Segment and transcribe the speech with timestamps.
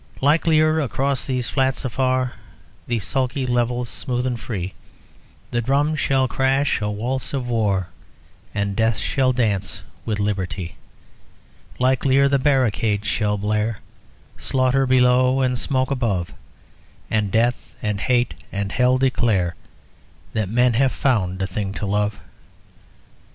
[0.19, 2.33] "__Likelier across these flats afar
[2.87, 4.73] These sulky levels smooth and free
[5.51, 7.89] The drums shall crash a waltz of war
[8.51, 10.75] And Death shall dance with Liberty;
[11.77, 13.77] Likelier the barricades shall blare
[14.39, 16.33] Slaughter below and smoke above,
[17.11, 19.53] And death and hate and hell declare
[20.33, 22.19] That men have found a thing to love.